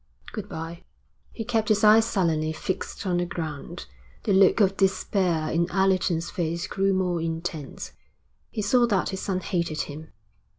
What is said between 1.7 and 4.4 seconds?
eyes sullenly fixed on the ground. The